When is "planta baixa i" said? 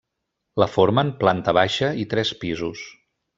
1.19-2.07